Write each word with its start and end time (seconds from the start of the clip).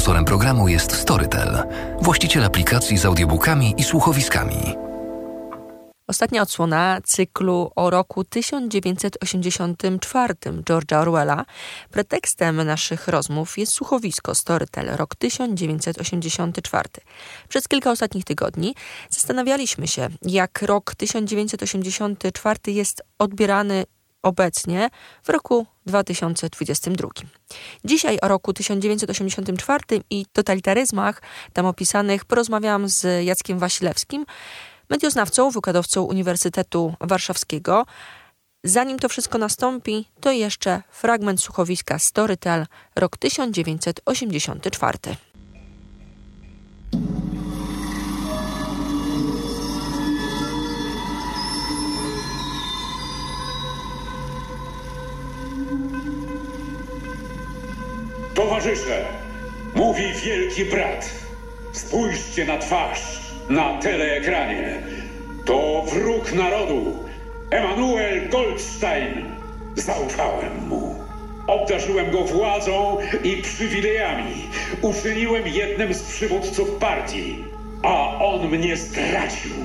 Sponsorem 0.00 0.24
programu 0.24 0.68
jest 0.68 0.92
Storytel, 0.92 1.62
właściciel 2.02 2.44
aplikacji 2.44 2.98
z 2.98 3.04
audiobookami 3.04 3.74
i 3.76 3.82
słuchowiskami. 3.82 4.56
Ostatnia 6.06 6.42
odsłona 6.42 7.00
cyklu 7.04 7.70
o 7.76 7.90
roku 7.90 8.24
1984 8.24 10.34
George'a 10.44 10.96
Orwella. 10.96 11.44
Pretekstem 11.90 12.62
naszych 12.62 13.08
rozmów 13.08 13.58
jest 13.58 13.72
słuchowisko 13.72 14.34
Storytel, 14.34 14.96
rok 14.96 15.14
1984. 15.14 16.88
Przez 17.48 17.68
kilka 17.68 17.90
ostatnich 17.90 18.24
tygodni 18.24 18.74
zastanawialiśmy 19.10 19.88
się, 19.88 20.08
jak 20.22 20.62
rok 20.62 20.94
1984 20.94 22.58
jest 22.66 23.02
odbierany 23.18 23.84
obecnie 24.22 24.90
w 25.22 25.28
roku 25.28 25.66
2022. 25.86 27.08
Dzisiaj 27.84 28.18
o 28.22 28.28
roku 28.28 28.52
1984 28.52 29.84
i 30.10 30.26
totalitaryzmach 30.32 31.22
tam 31.52 31.66
opisanych 31.66 32.24
porozmawiałam 32.24 32.88
z 32.88 33.24
Jackiem 33.24 33.58
Wasilewskim, 33.58 34.26
medioznawcą, 34.90 35.50
wykładowcą 35.50 36.02
Uniwersytetu 36.02 36.94
Warszawskiego. 37.00 37.86
Zanim 38.64 38.98
to 38.98 39.08
wszystko 39.08 39.38
nastąpi, 39.38 40.08
to 40.20 40.32
jeszcze 40.32 40.82
fragment 40.90 41.40
słuchowiska 41.40 41.98
Storytel, 41.98 42.66
rok 42.96 43.16
1984. 43.16 44.98
Towarzysze, 58.50 59.04
mówi 59.74 60.12
wielki 60.24 60.64
brat. 60.64 61.10
Spójrzcie 61.72 62.44
na 62.44 62.58
twarz 62.58 63.20
na 63.48 63.78
teleekranie. 63.78 64.82
To 65.44 65.84
wróg 65.92 66.32
narodu, 66.32 67.04
Emanuel 67.50 68.28
Goldstein. 68.28 69.24
Zaufałem 69.74 70.68
mu. 70.68 70.94
Obdarzyłem 71.46 72.10
go 72.10 72.24
władzą 72.24 72.98
i 73.24 73.42
przywilejami. 73.42 74.48
Uczyniłem 74.82 75.46
jednym 75.46 75.94
z 75.94 76.02
przywódców 76.02 76.70
partii. 76.70 77.44
A 77.82 78.18
on 78.18 78.48
mnie 78.48 78.76
zdradził. 78.76 79.56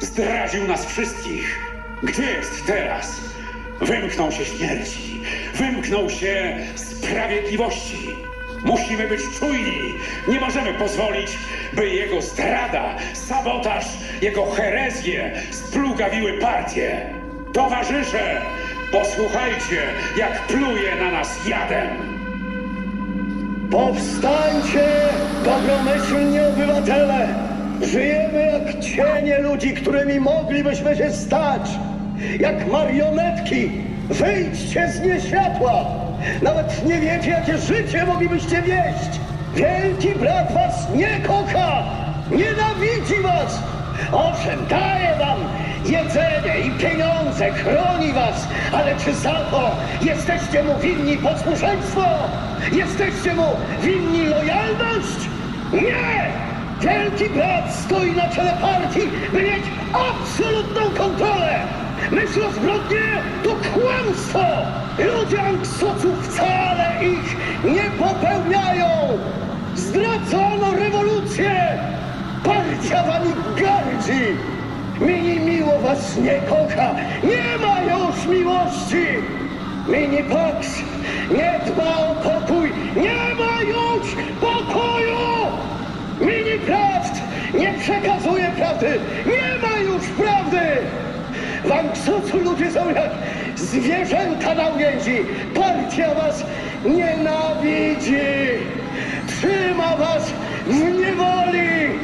Zdradził 0.00 0.64
nas 0.64 0.86
wszystkich. 0.86 1.58
Gdzie 2.02 2.22
jest 2.22 2.66
teraz? 2.66 3.20
Wymknął 3.80 4.32
się 4.32 4.44
śmierci. 4.44 5.20
Wymknął 5.54 6.10
się 6.10 6.56
sprawiedliwości. 6.74 8.08
Musimy 8.64 9.08
być 9.08 9.20
czujni. 9.38 9.94
Nie 10.28 10.40
możemy 10.40 10.74
pozwolić, 10.74 11.38
by 11.72 11.88
jego 11.88 12.22
zdrada, 12.22 12.96
sabotaż, 13.14 13.84
jego 14.22 14.50
herezje 14.50 15.32
splugawiły 15.50 16.32
partię. 16.38 17.14
Towarzysze, 17.52 18.40
posłuchajcie, 18.92 19.82
jak 20.16 20.46
pluje 20.46 20.94
na 20.96 21.10
nas 21.10 21.46
jadem. 21.48 21.88
Powstańcie, 23.70 24.88
dobromyślni 25.44 26.40
obywatele! 26.40 27.28
Żyjemy 27.82 28.52
jak 28.52 28.80
cienie 28.84 29.38
ludzi, 29.38 29.74
którymi 29.74 30.20
moglibyśmy 30.20 30.96
się 30.96 31.12
stać. 31.12 31.70
Jak 32.40 32.66
marionetki. 32.72 33.70
Wyjdźcie 34.10 34.88
z 34.92 35.00
nieświatła. 35.00 35.84
Nawet 36.42 36.86
nie 36.86 37.00
wiecie, 37.00 37.30
jakie 37.30 37.58
życie 37.58 38.06
moglibyście 38.06 38.62
wieść. 38.62 39.20
Wielki 39.54 40.08
brat 40.08 40.54
was 40.54 40.88
nie 40.94 41.20
kocha. 41.26 41.82
Nienawidzi 42.30 43.22
was. 43.22 43.62
Owszem, 44.12 44.66
daje 44.70 45.18
wam 45.18 45.38
jedzenie 45.84 46.60
i 46.66 46.70
pieniądze, 46.70 47.50
chroni 47.50 48.12
was, 48.12 48.48
ale 48.72 48.96
czy 48.96 49.14
za 49.14 49.32
to 49.32 49.70
jesteście 50.02 50.62
mu 50.62 50.78
winni 50.78 51.16
posłuszeństwo? 51.16 52.04
Jesteście 52.72 53.34
mu 53.34 53.46
winni 53.82 54.26
lojalność? 54.26 55.28
Nie! 55.72 56.28
Wielki 56.80 57.30
brat 57.30 57.74
stoi 57.74 58.12
na 58.12 58.28
czele 58.28 58.52
partii, 58.60 59.08
by 59.32 59.42
mieć 59.42 59.62
absolutną 59.92 60.80
kontrolę! 61.04 61.58
Myśl 62.12 62.42
o 62.44 62.52
zbrodnie 62.52 63.22
to 63.44 63.50
kłamstwo! 63.50 64.44
Ludzie 64.98 65.42
Anksocu 65.42 66.08
wcale 66.22 67.04
ich 67.04 67.36
nie 67.64 67.90
popełniają! 67.98 69.18
Zdradzono 69.74 70.72
rewolucję! 70.76 71.78
Partia 72.44 73.02
wami 73.02 73.32
gardzi! 73.56 74.36
Mini 75.00 75.40
miło 75.40 75.78
was 75.78 76.16
nie 76.16 76.40
kocha! 76.40 76.94
Nie 77.24 77.66
ma 77.66 77.80
już 77.82 78.26
miłości! 78.26 79.06
Mini 79.88 80.22
Pax 80.22 80.82
nie 81.30 81.60
dba 81.66 81.96
o 81.98 82.14
pokój! 82.14 82.72
Nie 82.96 83.34
ma 83.34 83.62
już 83.62 84.16
pokoju! 84.40 85.18
Mini 86.20 86.58
Prawd 86.66 87.20
nie 87.54 87.74
przekazuje 87.78 88.52
prawdy! 88.56 89.00
Nie! 89.26 89.47
W 92.08 92.10
Anksocu 92.10 92.38
ludzie 92.38 92.70
są 92.70 92.90
jak 92.90 93.10
zwierzęta 93.56 94.54
na 94.54 94.68
uwięzi! 94.68 95.24
Partia 95.54 96.14
was 96.14 96.44
nienawidzi! 96.84 98.28
Trzyma 99.26 99.96
was 99.96 100.32
w 100.66 100.72
niewoli! 100.72 101.98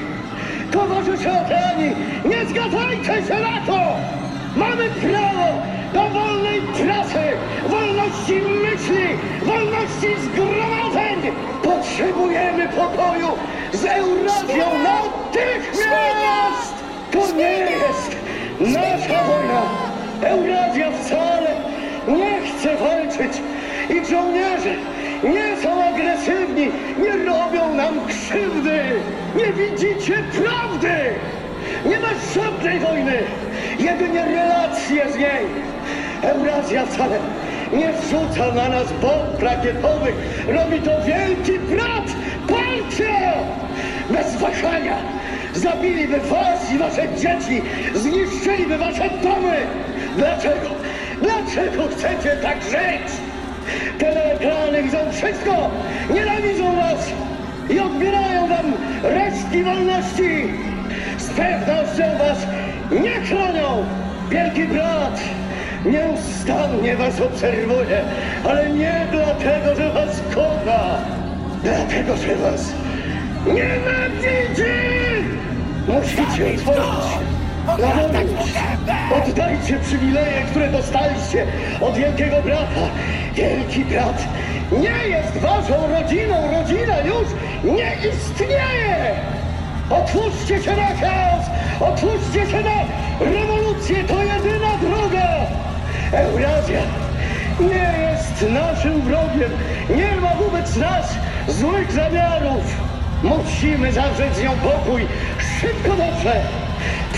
Towarzysze 0.73 1.43
oceani, 1.43 1.91
nie 2.25 2.47
zgadzajcie 2.47 3.27
się 3.29 3.41
na 3.41 3.67
to! 3.67 3.97
Mamy 4.57 4.85
prawo 4.91 5.63
do 5.95 6.09
wolnej 6.09 6.61
prasy, 6.61 7.25
wolności 7.69 8.35
myśli, 8.63 9.07
wolności 9.43 10.09
zgromadzeń! 10.25 11.33
Potrzebujemy 11.63 12.69
pokoju 12.69 13.29
z 13.73 13.85
Eurazją 13.85 14.67
natychmiast! 14.83 16.75
To 17.13 17.37
nie 17.37 17.53
jest 17.53 18.17
nasza 18.61 19.25
wojna! 19.25 19.94
Eurazja 20.25 20.91
wcale 20.91 21.51
nie 22.09 22.41
chce 22.41 22.77
walczyć 22.77 23.43
i 23.91 24.07
żołnierze 24.11 24.75
nie 25.25 25.63
są 25.63 25.85
agresywni, 25.85 26.69
nie 26.99 27.25
robią 27.25 27.75
nam 27.75 28.07
krzywdy! 28.07 28.81
Nie 29.37 29.53
widzicie 29.53 30.15
prawdy! 30.15 30.97
Nie 31.87 31.99
ma 31.99 32.09
żadnej 32.35 32.79
wojny! 32.81 33.23
Jedynie 33.79 34.25
relacje 34.25 35.13
z 35.13 35.17
niej! 35.17 35.47
Eurazja 36.23 36.87
wcale 36.87 37.19
nie 37.73 37.93
rzuca 38.11 38.55
na 38.55 38.69
nas 38.69 38.93
bomb 38.93 39.43
rakietowych! 39.43 40.15
Robi 40.49 40.81
to 40.81 40.91
wielki 41.03 41.59
brat! 41.59 42.09
Partia! 42.49 43.33
Bez 44.11 44.37
wahania! 44.37 44.97
Zabiliby 45.55 46.21
was 46.21 46.73
i 46.73 46.79
wasze 46.79 47.09
dzieci! 47.17 47.63
Zniszczyliby 47.95 48.79
wasze 48.79 49.11
domy! 49.23 49.57
Dlaczego? 50.17 50.69
Dlaczego 51.23 51.89
chcecie 51.89 52.37
tak 52.43 52.63
żyć? 52.63 53.13
Teleekrany 53.99 54.83
widzą 54.83 54.99
wszystko! 55.13 55.71
Nienawidzą 56.15 56.77
was! 56.77 57.11
I 57.71 57.81
odbierają 57.81 58.49
wam 58.49 58.73
resztki 59.03 59.63
wolności! 59.63 60.53
Z 61.19 61.31
pewnością 61.31 62.19
was 62.19 62.47
nie 62.91 63.21
chronią! 63.21 63.85
Wielki 64.31 64.65
brat 64.65 65.21
nieustannie 65.85 66.97
was 66.97 67.21
obserwuje, 67.21 68.01
ale 68.49 68.71
nie 68.71 69.07
dlatego, 69.13 69.75
że 69.75 69.91
was 69.91 70.21
kocha, 70.35 70.99
dlatego, 71.63 72.17
że 72.17 72.37
was 72.37 72.73
nienawidzi! 73.47 74.75
Musicie 75.89 76.55
otworzyć 76.55 77.34
wolność! 77.67 78.33
Oddajcie 79.17 79.79
przywileje, 79.79 80.43
które 80.51 80.69
dostaliście 80.69 81.47
od 81.81 81.95
Wielkiego 81.97 82.43
Brata! 82.43 82.85
Wielki 83.35 83.85
Brat 83.85 84.25
nie 84.73 85.09
jest 85.09 85.39
waszą 85.39 85.75
rodziną! 85.89 86.35
Rodzina 86.53 87.01
już 87.01 87.29
nie 87.65 87.97
istnieje! 88.11 89.15
Otwórzcie 89.91 90.63
się 90.63 90.77
na 90.77 90.87
chaos! 90.87 91.45
Otwórzcie 91.81 92.51
się 92.51 92.61
na 92.61 92.85
rewolucję! 93.31 94.05
To 94.05 94.23
jedyna 94.23 94.77
droga! 94.83 95.29
Eurazja 96.13 96.81
nie 97.61 98.09
jest 98.11 98.53
naszym 98.53 99.01
wrogiem! 99.01 99.51
Nie 99.97 100.21
ma 100.21 100.35
wobec 100.35 100.77
nas 100.77 101.15
złych 101.49 101.93
zamiarów! 101.93 102.65
Musimy 103.23 103.93
zawrzeć 103.93 104.37
z 104.37 104.43
nią 104.43 104.51
pokój! 104.51 105.07
Szybko 105.61 105.89
dobrze! 105.89 106.41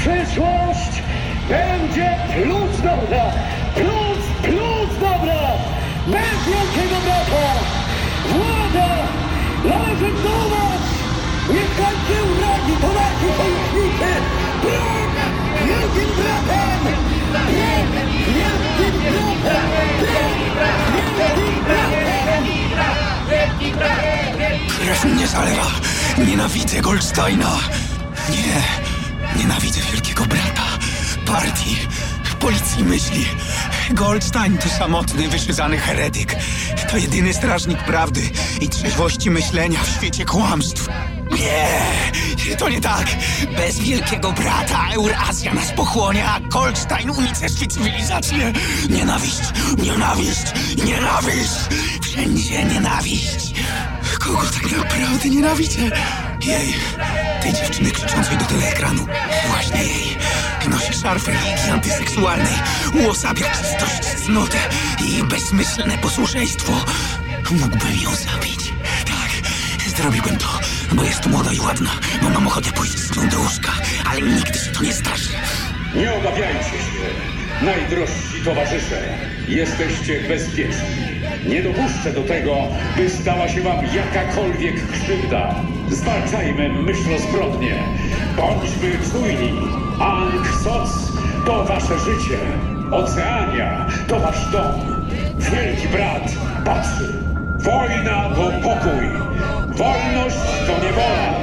Przyszłość 0.06 1.02
będzie 1.48 2.08
plus 2.34 2.76
dobra! 2.82 3.24
Plus, 3.74 4.20
plus 4.42 4.90
dobra! 5.00 5.42
Bez 6.06 6.38
wielkiego 6.46 6.96
brata! 7.04 7.46
Władza! 8.28 8.88
Nawet 9.64 9.98
pożegnować! 9.98 10.82
Niech 11.48 11.70
każdy 11.76 12.16
urodzi 12.32 12.74
to 12.80 12.88
nasi 12.98 13.28
sojusznicy! 13.38 14.12
Brak 14.62 15.12
wielkim 15.66 16.10
bratem! 16.16 16.80
Brak 17.32 17.48
wielkim 18.36 18.94
bratem! 19.42 19.86
Brak 20.54 20.80
wielkim 23.28 23.72
bratem! 23.78 24.68
Krew 24.78 25.04
mnie 25.04 25.26
zalewa. 25.26 25.66
Nienawidzę 26.26 26.80
Goldsteina. 26.80 27.50
Nie, 28.30 28.85
nienawidzę 29.36 29.80
wielkiego 29.92 30.26
brata. 30.26 30.62
Partii, 31.26 31.76
policji 32.40 32.84
myśli. 32.84 33.26
Goldstein 33.90 34.58
to 34.58 34.68
samotny, 34.68 35.28
wyszyzany 35.28 35.78
heretyk. 35.78 36.36
To 36.90 36.96
jedyny 36.96 37.34
strażnik 37.34 37.78
prawdy 37.84 38.20
i 38.60 38.68
trzeźwości 38.68 39.30
myślenia 39.30 39.80
w 39.82 39.88
świecie 39.96 40.24
kłamstw. 40.24 40.88
Nie, 41.30 42.56
to 42.58 42.68
nie 42.68 42.80
tak. 42.80 43.06
Bez 43.56 43.78
wielkiego 43.78 44.32
brata 44.32 44.88
Eurazja 44.94 45.54
nas 45.54 45.72
pochłonie, 45.72 46.24
a 46.28 46.40
Goldstein 46.40 47.10
unicestwi 47.10 47.68
cywilizację. 47.68 48.52
Nienawiść, 48.90 49.42
nienawiść, 49.78 50.44
nienawiść. 50.84 51.54
Wszędzie 52.16 52.64
nienawiść. 52.64 53.52
Kogo 54.20 54.42
tak 54.42 54.72
naprawdę 54.78 55.28
nienawidzę? 55.28 55.80
Jej, 56.46 56.74
tej 57.42 57.52
dziewczyny 57.52 57.90
krzyczącej 57.90 58.38
do 58.38 58.44
teleekranu. 58.44 59.06
Właśnie 59.48 59.82
jej. 59.82 60.16
Nosi 60.70 60.92
szarf 60.92 61.28
religii 61.28 61.70
antyseksualnej. 61.72 62.54
Uosabia 63.04 63.50
czystość, 63.50 64.24
cnotę 64.24 64.58
i 65.06 65.22
bezmyślne 65.24 65.98
posłuszeństwo. 65.98 66.72
Mógłbym 67.50 68.00
ją 68.02 68.10
zabić. 68.14 68.72
Tak, 69.04 69.50
zrobiłbym 69.96 70.36
to, 70.36 70.60
bo 70.92 71.04
jest 71.04 71.26
młoda 71.26 71.52
i 71.52 71.60
ładna, 71.60 71.90
bo 72.22 72.28
mam 72.30 72.46
ochotę 72.46 72.72
pójść 72.72 72.98
z 72.98 73.16
nią 73.16 73.28
do 73.28 73.38
łóżka, 73.38 73.72
ale 74.10 74.20
nigdy 74.22 74.58
się 74.58 74.70
to 74.72 74.82
nie 74.82 74.92
zdarzy. 74.92 75.30
Nie 75.94 76.14
obawiajcie 76.14 76.64
się, 76.70 77.64
najdrożsi 77.64 78.44
towarzysze. 78.44 79.18
Jesteście 79.48 80.20
bezpieczni. 80.28 81.25
Nie 81.48 81.62
dopuszczę 81.62 82.12
do 82.12 82.22
tego, 82.22 82.56
by 82.96 83.10
stała 83.10 83.48
się 83.48 83.60
wam 83.60 83.78
jakakolwiek 83.94 84.90
krzywda. 84.90 85.54
Zwalczajmy 85.90 86.68
myśl 86.68 87.14
o 87.14 87.18
zbrodnie. 87.18 87.82
Bądźmy 88.36 88.90
czujni. 89.12 89.52
Ankh-Soc 90.00 91.12
to 91.46 91.64
wasze 91.64 91.98
życie. 91.98 92.38
Oceania 92.90 93.86
to 94.08 94.20
wasz 94.20 94.50
dom. 94.52 94.72
Wielki 95.38 95.88
brat 95.88 96.32
patrzy. 96.64 97.12
Wojna 97.58 98.30
to 98.34 98.50
pokój. 98.62 99.06
Wolność 99.66 100.36
to 100.66 100.72
niewola. 100.84 101.34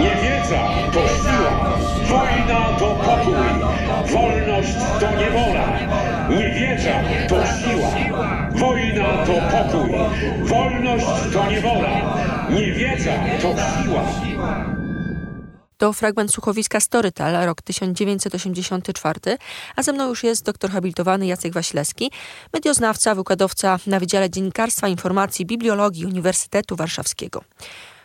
Niewiedza 0.00 0.68
to 0.92 1.00
siła. 1.00 1.78
Wojna 2.08 2.78
to 2.78 2.86
pokój. 2.86 3.49
Wolność 4.12 4.74
to 5.00 5.10
niewola. 5.16 5.78
Niewiedza 6.30 7.02
to 7.28 7.46
siła. 7.46 7.90
Wojna 8.50 9.26
to 9.26 9.32
pokój. 9.32 9.90
Wolność 10.42 11.06
to 11.32 11.50
niewola. 11.50 12.16
Niewiedza 12.50 13.12
to 13.42 13.48
siła. 13.48 14.04
To 15.80 15.92
fragment 15.92 16.32
słuchowiska 16.32 16.80
Storytel, 16.80 17.46
rok 17.46 17.62
1984, 17.62 19.38
a 19.76 19.82
ze 19.82 19.92
mną 19.92 20.08
już 20.08 20.24
jest 20.24 20.44
doktor 20.44 20.70
habilitowany 20.70 21.26
Jacek 21.26 21.52
Wasilewski, 21.52 22.10
medioznawca, 22.52 23.14
wykładowca 23.14 23.78
na 23.86 24.00
Wydziale 24.00 24.30
Dziennikarstwa 24.30 24.88
Informacji 24.88 25.46
Bibliologii 25.46 26.06
Uniwersytetu 26.06 26.76
Warszawskiego. 26.76 27.44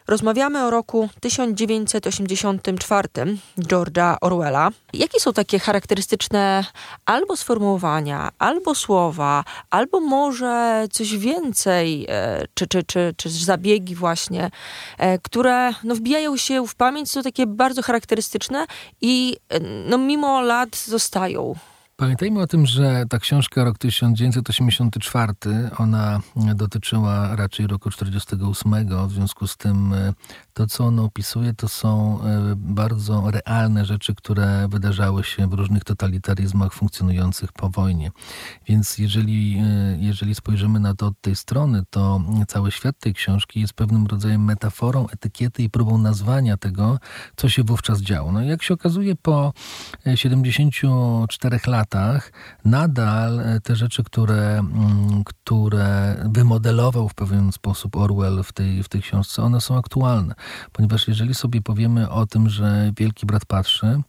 Rozmawiamy 0.08 0.64
o 0.64 0.70
roku 0.70 1.10
1984 1.20 3.10
George'a 3.58 4.18
Orwella. 4.22 4.70
Jakie 4.94 5.20
są 5.20 5.34
takie 5.34 5.60
charakterystyczne 5.60 6.66
albo 7.06 7.38
sformułowania, 7.38 8.30
albo 8.40 8.76
słowa, 8.76 9.44
albo 9.70 10.00
może 10.00 10.86
coś 10.92 11.18
więcej, 11.18 12.06
e, 12.10 12.46
czy, 12.54 12.68
czy, 12.68 12.84
czy, 12.84 13.14
czy 13.18 13.30
zabiegi 13.30 13.96
właśnie, 13.96 14.52
e, 14.98 15.20
które 15.20 15.74
no, 15.84 15.96
wbijają 15.96 16.38
się 16.38 16.68
w 16.68 16.76
pamięć, 16.76 17.12
są 17.12 17.24
takie 17.24 17.48
bardzo 17.48 17.82
charakterystyczne 17.82 18.66
i 19.02 19.38
e, 19.50 19.60
no, 19.60 19.98
mimo 19.98 20.42
lat 20.42 20.76
zostają. 20.76 21.56
Pamiętajmy 21.98 22.42
o 22.42 22.48
tym, 22.48 22.66
że 22.66 23.06
ta 23.10 23.20
książka 23.20 23.64
rok 23.64 23.78
1984, 23.78 25.34
ona 25.78 26.20
dotyczyła 26.56 27.36
raczej 27.36 27.68
roku 27.68 27.90
1948, 27.90 29.08
w 29.08 29.12
związku 29.12 29.48
z 29.48 29.58
tym 29.58 29.94
e, 29.94 30.14
to, 30.54 30.68
co 30.68 30.86
ona 30.86 31.02
opisuje, 31.02 31.54
to 31.54 31.68
są 31.68 32.20
e, 32.22 32.56
bardzo 32.56 33.32
realne 33.32 33.86
rzeczy, 33.86 34.16
które 34.16 34.68
wydarzały 34.68 35.24
się 35.24 35.48
w 35.48 35.54
różnych 35.54 35.84
totalitaryzmach 35.84 36.74
funkcjonujących 36.74 37.54
po 37.54 37.70
wojnie. 37.70 38.12
Więc 38.68 38.98
jeżeli, 38.98 39.58
e, 39.58 39.98
jeżeli 40.00 40.36
spojrzymy 40.36 40.80
na 40.80 40.96
to 40.96 41.08
od 41.08 41.22
tej 41.22 41.36
strony, 41.36 41.84
to 41.90 42.22
cały 42.48 42.72
świat 42.72 43.00
tej 43.00 43.14
książki 43.14 43.62
jest 43.62 43.74
pewnym 43.74 44.08
rodzajem 44.08 44.44
metaforą, 44.44 45.08
etykiety 45.08 45.64
i 45.64 45.70
próbą 45.70 45.98
nazwania 45.98 46.58
tego, 46.58 47.00
co 47.36 47.50
się 47.50 47.64
wówczas 47.64 48.02
działo. 48.02 48.32
No 48.32 48.42
jak 48.42 48.64
się 48.64 48.74
okazuje, 48.74 49.16
po 49.16 49.54
74 50.16 51.60
latach, 51.68 51.85
latach 51.86 52.32
nadal 52.66 53.40
e, 53.40 53.60
te 53.62 53.76
rzeczy, 53.76 54.04
które, 54.04 54.60
mm, 54.60 55.24
które 55.24 56.16
wymodelował 56.30 57.10
w 57.10 57.14
pewien 57.14 57.52
sposób 57.52 57.96
Orwell 57.96 58.44
w 58.44 58.54
tej, 58.54 58.84
w 58.84 58.90
tej 58.90 59.02
książce, 59.02 59.44
one 59.44 59.62
są 59.62 59.78
aktualne. 59.78 60.36
Ponieważ 60.72 61.08
jeżeli 61.08 61.34
sobie 61.34 61.62
powiemy 61.62 62.10
o 62.10 62.26
tym, 62.26 62.50
że 62.50 62.92
Wielki 62.98 63.26
Brat 63.26 63.46
patrzy, 63.46 64.02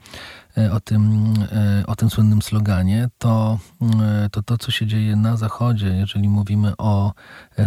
o 0.72 0.80
tym, 0.80 1.34
e, 1.52 1.86
o 1.86 1.96
tym 1.96 2.10
słynnym 2.10 2.42
sloganie, 2.42 3.08
to, 3.18 3.58
e, 4.02 4.28
to 4.30 4.42
to, 4.42 4.58
co 4.58 4.70
się 4.70 4.86
dzieje 4.86 5.16
na 5.16 5.36
Zachodzie, 5.36 5.86
jeżeli 5.86 6.28
mówimy 6.28 6.72
o 6.78 7.12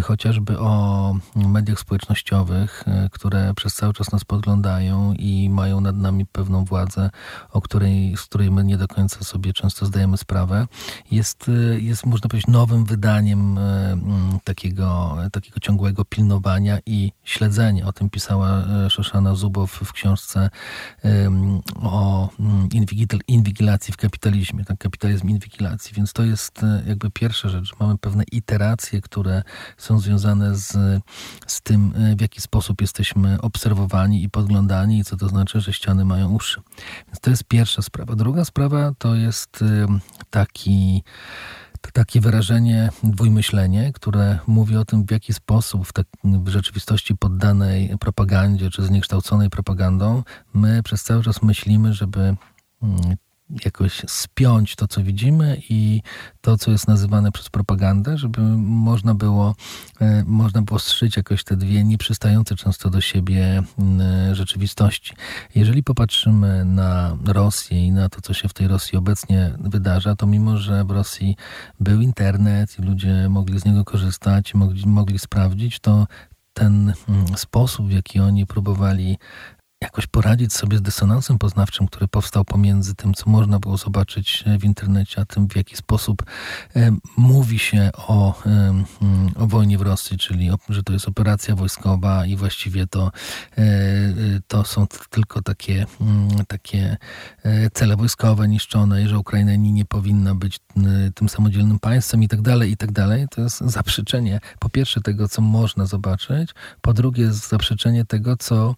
chociażby 0.04 0.60
o 0.60 1.14
mediach 1.36 1.80
społecznościowych, 1.80 2.84
które 3.12 3.54
przez 3.54 3.74
cały 3.74 3.94
czas 3.94 4.12
nas 4.12 4.26
podglądają 4.26 5.14
i 5.14 5.50
mają 5.50 5.82
nad 5.82 5.96
nami 5.96 6.26
pewną 6.26 6.66
władzę, 6.66 7.10
o 7.52 7.62
której, 7.62 8.18
z 8.18 8.22
której 8.22 8.52
my 8.52 8.64
nie 8.64 8.78
do 8.78 8.88
końca 8.88 9.24
sobie 9.24 9.54
często 9.54 9.86
zdajemy 9.86 10.18
sprawę, 10.18 10.68
jest, 11.12 11.52
jest 11.78 12.06
można 12.06 12.30
powiedzieć, 12.30 12.48
nowym 12.48 12.86
wydaniem 12.86 13.60
takiego, 14.44 15.18
takiego 15.32 15.60
ciągłego 15.60 16.06
pilnowania 16.06 16.80
i 16.86 17.12
śledzenia. 17.24 17.88
O 17.88 17.94
tym 17.94 18.10
pisała 18.10 18.64
Szoszana 18.90 19.36
Zubow 19.36 19.72
w 19.72 19.94
książce 19.94 20.50
o 21.76 22.09
inwigilacji 23.28 23.94
w 23.94 23.98
kapitalizmie, 23.98 24.66
tak, 24.66 24.78
kapitalizm 24.78 25.30
inwigilacji. 25.30 25.94
Więc 25.96 26.14
to 26.14 26.24
jest 26.24 26.64
e, 26.64 26.84
jakby 26.88 27.12
pierwsza 27.12 27.50
rzecz. 27.50 27.80
Mamy 27.80 27.98
pewne 27.98 28.24
iteracje, 28.32 29.02
które 29.02 29.44
są 29.78 30.00
związane 30.00 30.56
z, 30.56 30.74
z 31.48 31.62
tym, 31.62 31.94
e, 31.96 32.16
w 32.16 32.22
jaki 32.22 32.42
sposób 32.42 32.82
jesteśmy 32.82 33.42
obserwowani 33.42 34.24
i 34.24 34.30
podglądani 34.30 35.00
i 35.00 35.04
co 35.04 35.18
to 35.18 35.28
znaczy, 35.28 35.62
że 35.62 35.74
ściany 35.74 36.06
mają 36.06 36.30
uszy. 36.30 36.62
Więc 37.08 37.20
to 37.20 37.30
jest 37.30 37.44
pierwsza 37.44 37.82
sprawa. 37.82 38.16
Druga 38.16 38.46
sprawa 38.46 38.92
to 38.98 39.16
jest 39.16 39.62
e, 39.62 40.00
taki 40.30 41.04
takie 41.94 42.22
wyrażenie 42.22 42.90
dwójmyślenie, 43.04 43.92
które 43.94 44.40
mówi 44.48 44.78
o 44.78 44.86
tym, 44.86 45.06
w 45.06 45.12
jaki 45.12 45.34
sposób 45.34 45.88
w, 45.88 45.94
tak, 45.94 46.06
w 46.24 46.50
rzeczywistości 46.50 47.16
poddanej 47.16 47.98
propagandzie 48.00 48.70
czy 48.70 48.84
zniekształconej 48.84 49.50
propagandą 49.50 50.24
my 50.54 50.84
przez 50.84 51.04
cały 51.04 51.24
czas 51.24 51.42
myślimy, 51.42 51.94
żeby 51.94 52.36
jakoś 53.66 54.02
spiąć 54.08 54.76
to, 54.76 54.88
co 54.88 55.04
widzimy 55.04 55.62
i 55.70 56.02
to, 56.42 56.58
co 56.58 56.72
jest 56.72 56.88
nazywane 56.88 57.32
przez 57.32 57.50
propagandę, 57.50 58.18
żeby 58.18 58.42
można 58.58 59.16
było, 59.16 59.56
e, 60.02 60.24
można 60.26 60.62
było 60.62 60.80
strzyć 60.80 61.18
jakoś 61.18 61.44
te 61.44 61.58
dwie 61.58 61.84
nieprzystające 61.84 62.56
często 62.56 62.90
do 62.90 63.02
siebie 63.02 63.64
mm, 63.80 64.36
rzeczywistości. 64.36 65.14
Jeżeli 65.56 65.84
popatrzymy 65.84 66.66
na 66.66 67.18
Rosję 67.26 67.86
i 67.86 67.92
na 67.92 68.10
to, 68.10 68.22
co 68.22 68.34
się 68.34 68.48
w 68.48 68.54
tej 68.54 68.68
Rosji 68.68 68.98
obecnie 68.98 69.52
wydarza, 69.60 70.16
to 70.16 70.28
mimo, 70.28 70.58
że 70.58 70.86
w 70.86 70.92
Rosji 70.92 71.36
był 71.80 72.02
internet 72.02 72.80
i 72.80 72.82
ludzie 72.82 73.30
mogli 73.30 73.60
z 73.60 73.66
niego 73.66 73.86
korzystać, 73.86 74.54
mogli, 74.54 74.86
mogli 74.86 75.20
sprawdzić, 75.20 75.80
to 75.80 76.08
ten 76.54 76.94
mm, 77.10 77.38
sposób, 77.38 77.88
w 77.88 77.92
jaki 77.92 78.20
oni 78.20 78.46
próbowali 78.46 79.18
jakoś 79.82 80.08
poradzić 80.08 80.54
sobie 80.54 80.78
z 80.78 80.82
dysonansem 80.82 81.38
poznawczym, 81.38 81.88
który 81.88 82.08
powstał 82.08 82.46
pomiędzy 82.46 82.96
tym, 82.96 83.14
co 83.14 83.30
można 83.30 83.60
było 83.60 83.78
zobaczyć 83.78 84.44
w 84.60 84.64
internecie, 84.64 85.22
a 85.22 85.26
tym, 85.26 85.48
w 85.48 85.56
jaki 85.56 85.78
sposób 85.78 86.24
e, 86.76 86.92
mówi 87.18 87.60
się 87.60 87.90
o, 87.94 88.44
e, 88.46 88.84
o 89.36 89.48
wojnie 89.48 89.78
w 89.78 89.82
Rosji, 89.82 90.18
czyli 90.18 90.50
że 90.70 90.84
to 90.84 90.94
jest 90.94 91.08
operacja 91.08 91.56
wojskowa 91.56 92.26
i 92.26 92.36
właściwie 92.36 92.88
to, 92.88 93.12
e, 93.58 93.64
to 94.48 94.64
są 94.64 94.88
tylko 95.10 95.42
takie, 95.42 95.86
takie 96.48 96.98
cele 97.74 97.96
wojskowe 97.96 98.48
niszczone 98.48 99.04
i 99.04 99.08
że 99.08 99.20
Ukraina 99.20 99.56
nie 99.56 99.86
powinna 99.86 100.36
być 100.36 100.60
tym 101.16 101.30
samodzielnym 101.30 101.80
państwem 101.80 102.24
i 102.24 102.28
tak 102.28 102.42
dalej, 102.42 102.72
i 102.72 102.78
tak 102.78 102.92
dalej. 102.92 103.28
To 103.32 103.42
jest 103.42 103.60
zaprzeczenie 103.62 104.40
po 104.60 104.70
pierwsze 104.70 105.02
tego, 105.02 105.28
co 105.28 105.42
można 105.42 105.86
zobaczyć, 105.86 106.52
po 106.82 106.94
drugie 106.94 107.34
zaprzeczenie 107.34 108.06
tego, 108.06 108.38
co, 108.38 108.76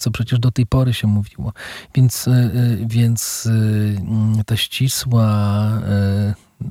co 0.00 0.10
przecież 0.10 0.31
przecież 0.32 0.40
do 0.40 0.50
tej 0.50 0.66
pory 0.66 0.94
się 0.94 1.06
mówiło. 1.06 1.52
Więc, 1.94 2.28
e, 2.28 2.30
e, 2.30 2.50
więc 2.86 3.48
e, 4.38 4.44
ta 4.44 4.56
ścisła 4.56 5.22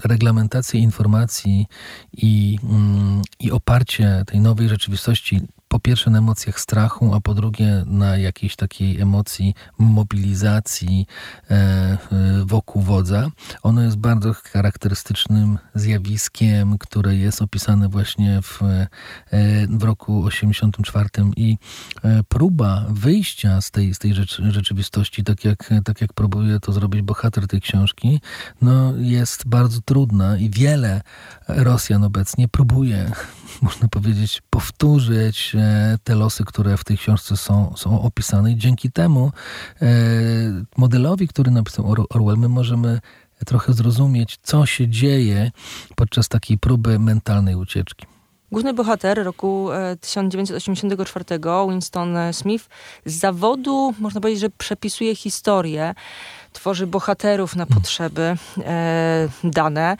reglamentacja 0.03 0.79
informacji 0.79 1.67
i, 2.13 2.57
mm, 2.63 3.21
i 3.39 3.51
oparcie 3.51 4.23
tej 4.27 4.39
nowej 4.39 4.69
rzeczywistości 4.69 5.41
po 5.71 5.79
pierwsze 5.79 6.09
na 6.09 6.17
emocjach 6.17 6.59
strachu, 6.59 7.13
a 7.13 7.21
po 7.21 7.33
drugie 7.33 7.83
na 7.85 8.17
jakiejś 8.17 8.55
takiej 8.55 9.01
emocji 9.01 9.53
mobilizacji 9.79 11.07
e, 11.49 11.53
e, 11.53 11.97
wokół 12.45 12.81
wodza. 12.81 13.29
Ono 13.63 13.81
jest 13.81 13.97
bardzo 13.97 14.33
charakterystycznym 14.33 15.57
zjawiskiem, 15.75 16.77
które 16.77 17.15
jest 17.15 17.41
opisane 17.41 17.89
właśnie 17.89 18.41
w, 18.41 18.61
e, 18.63 18.87
w 19.69 19.83
roku 19.83 20.23
84 20.23 21.09
i 21.37 21.57
próba 22.27 22.85
wyjścia 22.89 23.61
z 23.61 23.71
tej, 23.71 23.93
z 23.93 23.99
tej 23.99 24.13
rzeczywistości, 24.39 25.23
tak 25.23 25.45
jak, 25.45 25.69
tak 25.85 26.01
jak 26.01 26.13
próbuje 26.13 26.59
to 26.59 26.73
zrobić 26.73 27.01
bohater 27.01 27.47
tej 27.47 27.61
książki, 27.61 28.21
no 28.61 28.93
jest 28.97 29.47
bardzo 29.47 29.81
trudna 29.81 30.37
i 30.37 30.49
wiele 30.49 31.01
Rosjan 31.47 32.03
obecnie 32.03 32.47
próbuje, 32.47 33.11
można 33.61 33.87
powiedzieć, 33.87 34.41
powtórzyć 34.49 35.55
te 36.03 36.15
losy, 36.15 36.43
które 36.45 36.77
w 36.77 36.83
tej 36.83 36.97
książce 36.97 37.37
są, 37.37 37.73
są 37.77 38.01
opisane 38.01 38.51
i 38.51 38.57
dzięki 38.57 38.91
temu 38.91 39.31
e, 39.81 39.87
modelowi, 40.77 41.27
który 41.27 41.51
napisał 41.51 41.95
Orwell, 42.09 42.37
my 42.37 42.49
możemy 42.49 42.99
trochę 43.45 43.73
zrozumieć, 43.73 44.39
co 44.43 44.65
się 44.65 44.87
dzieje 44.87 45.51
podczas 45.95 46.27
takiej 46.27 46.57
próby 46.57 46.99
mentalnej 46.99 47.55
ucieczki. 47.55 48.05
Główny 48.51 48.73
bohater 48.73 49.23
roku 49.23 49.69
1984, 50.01 51.25
e, 51.35 51.67
Winston 51.69 52.17
Smith, 52.31 52.69
z 53.05 53.19
zawodu, 53.19 53.93
można 53.99 54.21
powiedzieć, 54.21 54.41
że 54.41 54.49
przepisuje 54.49 55.15
historię, 55.15 55.95
tworzy 56.53 56.87
bohaterów 56.87 57.55
na 57.55 57.65
potrzeby 57.65 58.35
e, 58.57 59.29
dane. 59.43 59.97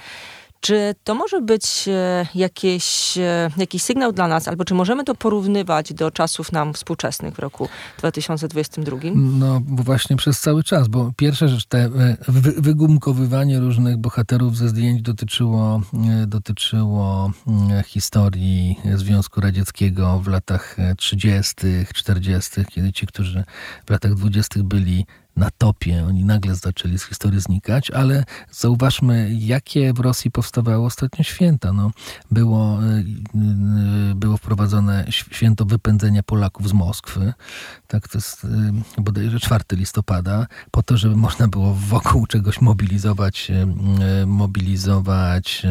Czy 0.62 0.96
to 1.04 1.16
może 1.16 1.42
być 1.42 1.88
e, 1.88 2.28
jakieś, 2.36 3.18
e, 3.18 3.50
jakiś 3.58 3.84
sygnał 3.84 4.12
dla 4.12 4.28
nas, 4.28 4.48
albo 4.48 4.66
czy 4.66 4.74
możemy 4.74 5.04
to 5.04 5.16
porównywać 5.16 5.94
do 5.94 6.12
czasów 6.12 6.52
nam 6.52 6.74
współczesnych 6.74 7.34
w 7.34 7.40
roku 7.40 7.70
2022? 7.98 8.98
No 9.16 9.62
właśnie 9.66 10.16
przez 10.16 10.40
cały 10.40 10.64
czas, 10.64 10.88
bo 10.88 11.12
pierwsza 11.18 11.48
rzecz, 11.48 11.66
te 11.66 11.80
e, 11.80 12.18
wygumkowywanie 12.58 13.60
różnych 13.60 13.98
bohaterów 13.98 14.58
ze 14.58 14.70
zdjęć 14.70 15.02
dotyczyło, 15.02 15.82
dotyczyło 16.28 17.32
historii 17.86 18.80
Związku 18.96 19.42
Radzieckiego 19.42 20.20
w 20.20 20.28
latach 20.28 20.78
30., 20.98 21.56
40., 21.94 22.66
kiedy 22.70 22.92
ci, 22.94 23.08
którzy 23.08 23.44
w 23.86 23.90
latach 23.90 24.14
20. 24.14 24.60
byli 24.64 25.06
na 25.36 25.50
topie. 25.58 26.06
Oni 26.08 26.26
nagle 26.26 26.56
zaczęli 26.56 27.00
z 27.00 27.04
historii 27.04 27.42
znikać, 27.42 27.92
ale 27.92 28.24
zauważmy, 28.52 29.32
jakie 29.34 29.94
w 29.94 30.00
Rosji 30.00 30.32
powstawały 30.32 30.86
ostatnio 30.86 31.24
święta. 31.24 31.74
No, 31.74 31.92
było, 32.32 32.80
y, 32.84 33.06
y, 34.12 34.16
było 34.16 34.38
wprowadzone 34.38 35.06
święto 35.10 35.66
wypędzenia 35.66 36.24
Polaków 36.24 36.70
z 36.70 36.74
Moskwy. 36.74 37.34
Tak, 37.88 38.08
to 38.08 38.18
jest 38.18 38.44
y, 38.44 39.02
bodajże 39.02 39.40
4 39.40 39.64
listopada, 39.72 40.48
po 40.72 40.84
to, 40.84 40.98
żeby 40.98 41.16
można 41.16 41.48
było 41.48 41.74
wokół 41.74 42.28
czegoś 42.28 42.62
mobilizować, 42.62 43.52
mobilizować 44.26 45.64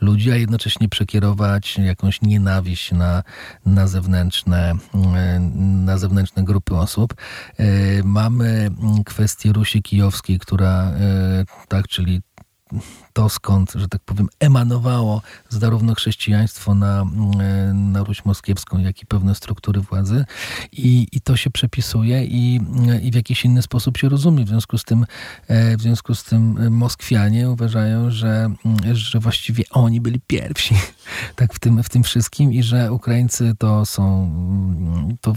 ludzi, 0.00 0.30
a 0.30 0.36
jednocześnie 0.36 0.88
przekierować 0.88 1.78
jakąś 1.78 2.22
nienawiść 2.22 2.92
na, 2.92 3.22
na, 3.66 3.86
zewnętrzne, 3.86 4.74
na 5.84 5.98
zewnętrzne 5.98 6.44
grupy 6.44 6.76
osób. 6.76 7.14
Mamy 8.04 8.70
kwestię 9.04 9.52
Rusi 9.52 9.82
Kijowskiej, 9.82 10.38
która, 10.38 10.90
e, 10.90 11.44
tak, 11.68 11.88
czyli 11.88 12.22
to 13.12 13.28
skąd, 13.28 13.72
że 13.74 13.88
tak 13.88 14.02
powiem, 14.02 14.28
emanowało 14.40 15.22
zarówno 15.48 15.94
chrześcijaństwo 15.94 16.74
na, 16.74 17.02
e, 17.40 17.74
na 17.74 18.04
Ruś 18.04 18.24
Moskiewską, 18.24 18.78
jak 18.78 19.02
i 19.02 19.06
pewne 19.06 19.34
struktury 19.34 19.80
władzy 19.80 20.24
i, 20.72 21.08
i 21.12 21.20
to 21.20 21.36
się 21.36 21.50
przepisuje 21.50 22.24
i, 22.24 22.60
i 23.02 23.10
w 23.10 23.14
jakiś 23.14 23.44
inny 23.44 23.62
sposób 23.62 23.98
się 23.98 24.08
rozumie. 24.08 24.44
W 24.44 24.48
związku 24.48 24.78
z 24.78 24.84
tym, 24.84 25.06
e, 25.48 25.76
w 25.76 25.82
związku 25.82 26.14
z 26.14 26.24
tym 26.24 26.70
Moskwianie 26.70 27.50
uważają, 27.50 28.10
że, 28.10 28.50
że 28.92 29.20
właściwie 29.20 29.64
oni 29.70 30.00
byli 30.00 30.20
pierwsi 30.26 30.74
tak 31.36 31.54
w 31.54 31.58
tym, 31.58 31.82
w 31.82 31.88
tym 31.88 32.02
wszystkim 32.02 32.52
i 32.52 32.62
że 32.62 32.92
Ukraińcy 32.92 33.54
to 33.58 33.86
są 33.86 34.30
to, 35.20 35.34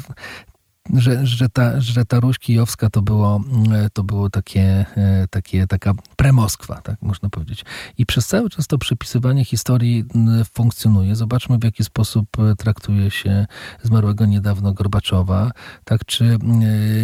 że, 0.94 1.28
że, 1.28 1.50
ta, 1.50 1.82
że 1.82 2.06
ta 2.06 2.20
Ruś 2.20 2.40
Kijowska 2.40 2.90
to 2.90 3.02
było, 3.02 3.42
e, 3.74 3.90
to 3.90 4.04
było 4.04 4.30
takie, 4.30 4.86
e, 4.98 5.28
takie, 5.30 5.68
taka 5.68 5.94
premoskwa, 6.16 6.82
tak 6.82 7.02
można 7.02 7.30
powiedzieć. 7.30 7.66
I 7.98 8.06
przez 8.06 8.28
cały 8.28 8.50
czas 8.50 8.68
to 8.68 8.78
przypisywanie 8.78 9.46
historii 9.46 10.06
funkcjonuje. 10.54 11.16
Zobaczmy, 11.16 11.58
w 11.58 11.64
jaki 11.64 11.84
sposób 11.84 12.28
e, 12.40 12.56
traktuje 12.56 13.12
się 13.12 13.46
zmarłego 13.84 14.26
niedawno 14.26 14.74
Gorbaczowa, 14.74 15.52
tak, 15.86 16.06
czy 16.06 16.38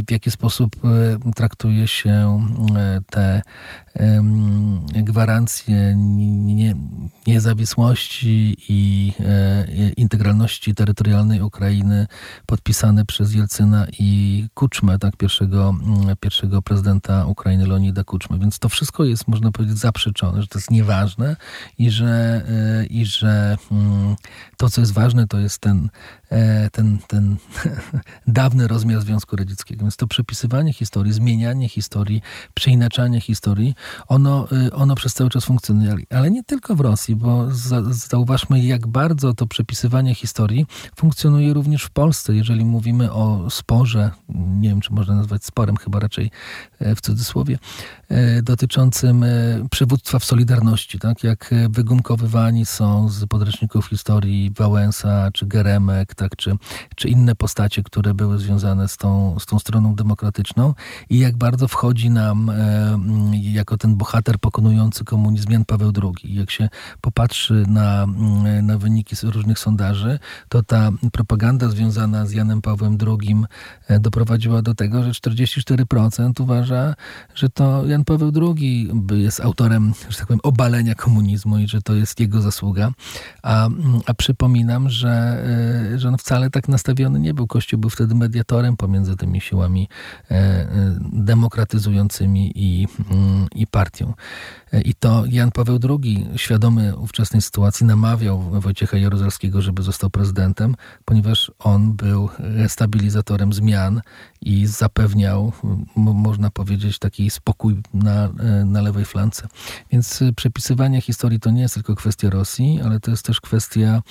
w 0.07 0.11
jaki 0.11 0.31
sposób 0.31 0.75
traktuje 1.35 1.87
się 1.87 2.45
te 3.09 3.41
gwarancje 4.93 5.97
niezawisłości 7.27 8.57
i 8.69 9.13
integralności 9.97 10.75
terytorialnej 10.75 11.41
Ukrainy 11.41 12.07
podpisane 12.45 13.05
przez 13.05 13.33
Jelcyna 13.33 13.87
i 13.99 14.45
Kuczmę, 14.53 14.99
tak, 14.99 15.15
pierwszego, 15.17 15.69
mm, 15.69 16.15
pierwszego 16.19 16.61
prezydenta 16.61 17.25
Ukrainy 17.25 17.67
Leonida 17.67 18.03
Kuczmy. 18.03 18.39
Więc 18.39 18.59
to 18.59 18.69
wszystko 18.69 19.03
jest, 19.03 19.27
można 19.27 19.51
powiedzieć, 19.51 19.77
zaprzeczone, 19.77 20.41
że 20.41 20.47
to 20.47 20.57
jest 20.59 20.71
nieważne 20.71 21.35
i 21.77 21.89
że, 21.89 22.41
e, 22.47 22.85
i 22.85 23.05
że 23.05 23.57
mm, 23.71 24.15
to, 24.59 24.69
co 24.69 24.81
jest 24.81 24.93
ważne, 24.93 25.27
to 25.27 25.39
jest 25.39 25.59
ten, 25.59 25.89
e, 26.31 26.69
ten, 26.69 26.97
ten 27.07 27.35
dawny 28.27 28.67
rozmiar 28.67 29.01
Związku 29.01 29.35
Radzieckiego. 29.35 29.81
Więc 29.81 29.97
to 29.97 30.07
przepisywanie 30.07 30.73
historii, 30.73 31.13
zmienianie 31.13 31.69
historii, 31.69 32.21
przeinaczanie 32.53 33.21
historii, 33.21 33.75
ono, 34.07 34.47
e, 34.51 34.73
ono 34.73 34.95
przez 34.95 35.13
cały 35.13 35.29
czas 35.29 35.45
funkcjonuje. 35.45 35.95
Ale 36.09 36.31
nie 36.31 36.43
tylko 36.43 36.75
w 36.75 36.79
Rosji, 36.79 37.15
bo 37.15 37.47
zauważmy, 37.91 38.59
jak 38.59 38.87
bardzo 38.87 39.33
to 39.33 39.47
przepisywanie 39.47 40.15
historii 40.15 40.65
funkcjonuje 40.95 41.53
również 41.53 41.83
w 41.83 41.89
Polsce. 41.89 42.35
Jeżeli 42.35 42.65
mówimy 42.65 43.11
o 43.11 43.49
sporze, 43.49 44.11
nie 44.29 44.69
wiem 44.69 44.81
czy 44.81 44.93
można 44.93 45.15
nazwać 45.15 45.45
sporem, 45.45 45.77
chyba 45.77 45.99
raczej 45.99 46.31
e, 46.79 46.95
w 46.95 47.01
cudzysłowie, 47.01 47.59
e, 48.09 48.41
dotyczącym 48.41 49.25
przywództwa 49.71 50.19
w 50.19 50.25
Solidarności, 50.25 50.99
tak? 50.99 51.23
Jak 51.23 51.53
wygumkowywani 51.69 52.65
są 52.65 53.09
z 53.09 53.25
podręczników 53.25 53.87
historii 53.87 54.48
Wałęsa, 54.49 55.31
czy 55.33 55.45
Geremek, 55.45 56.15
tak? 56.15 56.35
Czy, 56.35 56.55
czy 56.95 57.09
inne 57.09 57.35
postacie, 57.35 57.83
które 57.83 58.13
były 58.13 58.39
związane 58.39 58.87
z 58.87 58.97
tą, 58.97 59.39
z 59.39 59.45
tą 59.45 59.59
stroną 59.59 59.95
demokratyczną 59.95 60.73
i 61.09 61.19
jak 61.19 61.37
bardzo 61.37 61.67
wchodzi 61.67 62.09
nam 62.09 62.51
jako 63.41 63.77
ten 63.77 63.95
bohater 63.95 64.39
pokonujący 64.39 65.05
komunizm 65.05 65.51
Jan 65.51 65.65
Paweł 65.65 65.91
II. 66.03 66.35
Jak 66.35 66.51
się 66.51 66.69
popatrzy 67.01 67.63
na, 67.67 68.07
na 68.61 68.77
wyniki 68.77 69.15
różnych 69.23 69.59
sondaży, 69.59 70.19
to 70.49 70.63
ta 70.63 70.91
propaganda 71.11 71.69
związana 71.69 72.25
z 72.25 72.31
Janem 72.31 72.61
Pawłem 72.61 72.97
II 73.07 73.35
E, 73.87 73.99
doprowadziła 73.99 74.61
do 74.61 74.75
tego, 74.75 75.03
że 75.03 75.11
44% 75.11 76.41
uważa, 76.41 76.95
że 77.35 77.49
to 77.49 77.85
Jan 77.85 78.05
Paweł 78.05 78.31
II 78.41 78.91
jest 79.11 79.39
autorem, 79.39 79.93
że 80.09 80.17
tak 80.17 80.27
powiem, 80.27 80.39
obalenia 80.43 80.95
komunizmu 80.95 81.57
i 81.57 81.67
że 81.67 81.81
to 81.81 81.93
jest 81.95 82.19
jego 82.19 82.41
zasługa. 82.41 82.91
A, 83.43 83.69
a 84.05 84.13
przypominam, 84.39 84.89
że, 84.89 85.43
e, 85.93 85.99
że 85.99 86.07
on 86.07 86.17
wcale 86.17 86.49
tak 86.49 86.67
nastawiony 86.67 87.19
nie 87.19 87.33
był. 87.33 87.47
Kościół 87.47 87.79
był 87.79 87.89
wtedy 87.89 88.15
mediatorem 88.15 88.77
pomiędzy 88.77 89.15
tymi 89.15 89.41
siłami 89.41 89.89
demokratyzującymi 91.13 92.51
i, 92.55 92.87
mm, 93.11 93.47
i 93.55 93.67
partią. 93.67 94.13
I 94.85 94.93
to 94.93 95.23
Jan 95.25 95.51
Paweł 95.51 95.79
II, 95.89 96.27
świadomy 96.35 96.97
ówczesnej 96.97 97.41
sytuacji, 97.41 97.85
namawiał 97.85 98.39
Wojciecha 98.39 98.97
Jaruzelskiego, 98.97 99.61
żeby 99.61 99.81
został 99.81 100.09
prezydentem, 100.09 100.75
ponieważ 101.05 101.51
on 101.59 101.93
był 101.93 102.29
stabilizatorem 102.67 103.53
zmian 103.53 104.01
i 104.41 104.65
zapewniał, 104.65 105.51
można 105.95 106.51
powiedzieć, 106.51 106.99
taki 106.99 107.29
spokój 107.29 107.81
na, 107.93 108.29
na 108.65 108.81
lewej 108.81 109.05
flance. 109.05 109.47
Więc 109.91 110.19
przepisywanie 110.35 111.01
historii 111.01 111.39
to 111.39 111.51
nie 111.51 111.61
jest 111.61 111.73
tylko 111.73 111.95
kwestia 111.95 112.29
Rosji, 112.29 112.79
ale 112.83 112.99
to 112.99 113.11
jest 113.11 113.25
też 113.25 113.41
kwestia, 113.41 113.79
e, 113.79 114.01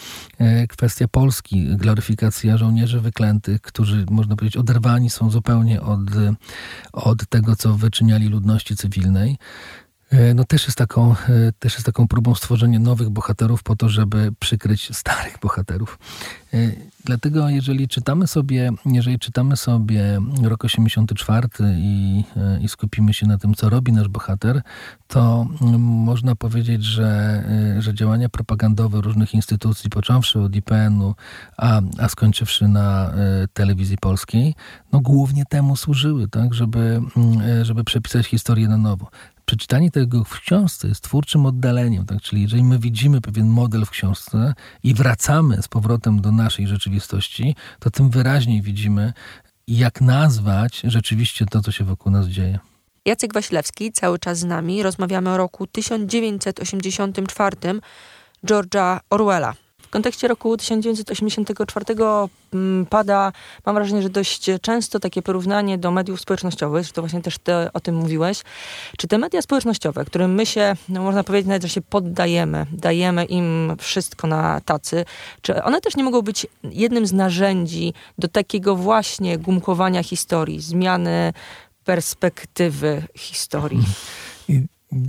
kwestia 0.68 1.08
Polski, 1.08 1.76
gloryfikacja 1.76 2.56
żołnierzy 2.56 3.00
wyklętych, 3.00 3.60
którzy, 3.62 4.06
można 4.10 4.36
powiedzieć, 4.36 4.56
oderwani 4.56 5.10
są 5.10 5.30
zupełnie 5.30 5.80
od, 5.80 6.00
od 6.92 7.28
tego, 7.28 7.56
co 7.56 7.74
wyczyniali 7.74 8.28
ludności 8.28 8.76
cywilnej. 8.76 9.38
E, 10.10 10.34
no 10.34 10.44
też 10.44 10.64
jest, 10.64 10.78
taką, 10.78 11.12
e, 11.12 11.16
też 11.58 11.74
jest 11.74 11.86
taką 11.86 12.08
próbą 12.08 12.34
stworzenia 12.34 12.78
nowych 12.78 13.10
bohaterów 13.10 13.62
po 13.62 13.76
to, 13.76 13.88
żeby 13.88 14.32
przykryć 14.38 14.96
starych 14.96 15.38
bohaterów. 15.42 15.98
E, 16.54 16.58
dlatego 17.04 17.48
jeżeli 17.48 17.88
czytamy 17.88 18.26
sobie, 18.26 18.70
jeżeli 18.86 19.18
czytamy 19.18 19.56
sobie 19.56 20.18
rok 20.42 20.64
84 20.64 21.48
i, 21.76 22.24
i 22.60 22.68
skupimy 22.68 23.14
się 23.14 23.26
na 23.26 23.38
tym, 23.38 23.54
co 23.54 23.70
robi 23.70 23.92
nasz 23.92 24.08
bohater, 24.08 24.62
to 25.06 25.46
mm, 25.62 25.80
można 25.80 26.36
powiedzieć, 26.36 26.84
że, 26.84 27.44
że 27.78 27.94
działania 27.94 28.28
propagandowe 28.28 29.00
różnych 29.00 29.34
instytucji, 29.34 29.90
począwszy 29.90 30.40
od 30.40 30.56
IPN-u, 30.56 31.14
a, 31.56 31.80
a 31.98 32.08
skończywszy 32.08 32.68
na 32.68 33.12
telewizji 33.52 33.98
polskiej, 33.98 34.54
no 34.92 35.00
głównie 35.00 35.44
temu 35.44 35.76
służyły, 35.76 36.28
tak, 36.28 36.54
żeby, 36.54 37.00
mm, 37.16 37.64
żeby 37.64 37.84
przepisać 37.84 38.26
historię 38.26 38.68
na 38.68 38.76
nowo 38.76 39.10
przeczytanie 39.48 39.90
tego 39.90 40.24
w 40.24 40.40
książce 40.40 40.88
jest 40.88 41.00
twórczym 41.00 41.46
oddaleniem. 41.46 42.06
Tak? 42.06 42.22
Czyli 42.22 42.42
jeżeli 42.42 42.64
my 42.64 42.78
widzimy 42.78 43.20
pewien 43.20 43.46
model 43.46 43.84
w 43.84 43.90
książce 43.90 44.54
i 44.82 44.94
wracamy 44.94 45.62
z 45.62 45.68
powrotem 45.68 46.20
do 46.20 46.32
naszej 46.32 46.66
rzeczywistości, 46.66 47.54
to 47.78 47.90
tym 47.90 48.10
wyraźniej 48.10 48.62
widzimy, 48.62 49.12
jak 49.68 50.00
nazwać 50.00 50.80
rzeczywiście 50.84 51.46
to, 51.46 51.60
co 51.60 51.72
się 51.72 51.84
wokół 51.84 52.12
nas 52.12 52.26
dzieje. 52.26 52.58
Jacek 53.04 53.34
Waślewski 53.34 53.92
cały 53.92 54.18
czas 54.18 54.38
z 54.38 54.44
nami. 54.44 54.82
Rozmawiamy 54.82 55.30
o 55.30 55.36
roku 55.36 55.66
1984 55.66 57.56
George'a 58.46 59.00
Orwella. 59.10 59.54
W 59.88 59.90
kontekście 59.90 60.28
roku 60.28 60.56
1984 60.56 61.84
mm, 62.52 62.86
pada, 62.86 63.32
mam 63.66 63.74
wrażenie, 63.74 64.02
że 64.02 64.10
dość 64.10 64.46
często 64.62 65.00
takie 65.00 65.22
porównanie 65.22 65.78
do 65.78 65.90
mediów 65.90 66.20
społecznościowych, 66.20 66.86
że 66.86 66.92
to 66.92 67.02
właśnie 67.02 67.22
też 67.22 67.38
ty 67.38 67.52
o 67.72 67.80
tym 67.80 67.94
mówiłeś. 67.94 68.42
Czy 68.98 69.08
te 69.08 69.18
media 69.18 69.42
społecznościowe, 69.42 70.04
którym 70.04 70.34
my 70.34 70.46
się, 70.46 70.76
no 70.88 71.02
można 71.02 71.24
powiedzieć 71.24 71.48
nawet, 71.48 71.62
że 71.62 71.68
się 71.68 71.80
poddajemy, 71.80 72.66
dajemy 72.72 73.24
im 73.24 73.76
wszystko 73.78 74.26
na 74.26 74.60
tacy, 74.60 75.04
czy 75.42 75.62
one 75.62 75.80
też 75.80 75.96
nie 75.96 76.04
mogą 76.04 76.22
być 76.22 76.46
jednym 76.64 77.06
z 77.06 77.12
narzędzi 77.12 77.94
do 78.18 78.28
takiego 78.28 78.76
właśnie 78.76 79.38
gumkowania 79.38 80.02
historii, 80.02 80.60
zmiany 80.60 81.32
perspektywy 81.84 83.02
historii? 83.14 83.82